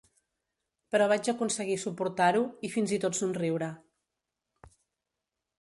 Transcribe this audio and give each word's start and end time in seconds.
Però 0.95 1.07
vaig 1.11 1.29
aconseguir 1.33 1.75
suportar-ho, 1.83 2.43
i 2.69 2.73
fins 2.79 2.97
i 2.99 3.01
tot 3.07 3.21
somriure. 3.21 3.71